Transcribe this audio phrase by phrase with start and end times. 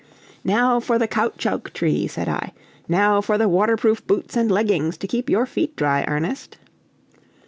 [0.43, 2.53] "Now for the caoutchouc tree," said I;
[2.89, 6.57] "now for the waterproof boots and leggings to keep your feet dry, Ernest."